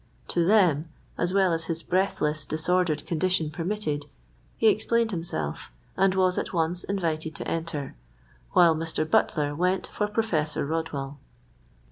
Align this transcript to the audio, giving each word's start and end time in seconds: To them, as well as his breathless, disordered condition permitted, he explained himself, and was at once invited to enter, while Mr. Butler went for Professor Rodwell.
To 0.29 0.43
them, 0.43 0.89
as 1.15 1.31
well 1.31 1.53
as 1.53 1.65
his 1.65 1.83
breathless, 1.83 2.43
disordered 2.43 3.05
condition 3.05 3.51
permitted, 3.51 4.07
he 4.57 4.65
explained 4.67 5.11
himself, 5.11 5.71
and 5.95 6.15
was 6.15 6.39
at 6.39 6.53
once 6.53 6.83
invited 6.83 7.35
to 7.35 7.47
enter, 7.47 7.95
while 8.53 8.73
Mr. 8.75 9.07
Butler 9.07 9.53
went 9.53 9.85
for 9.85 10.07
Professor 10.07 10.65
Rodwell. 10.65 11.19